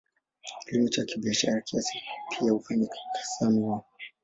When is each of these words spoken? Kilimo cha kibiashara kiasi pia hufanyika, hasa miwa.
Kilimo 0.65 0.87
cha 0.89 1.05
kibiashara 1.05 1.61
kiasi 1.61 1.97
pia 2.39 2.51
hufanyika, 2.51 2.97
hasa 3.13 3.49
miwa. 3.49 3.83